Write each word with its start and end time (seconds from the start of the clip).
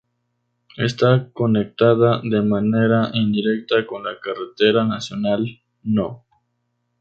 Está 0.77 1.29
conectada 1.31 2.21
de 2.23 2.41
manera 2.41 3.11
indirecta 3.13 3.85
con 3.85 4.03
la 4.03 4.17
carretera 4.19 4.83
nacional 4.83 5.61
No. 5.83 6.25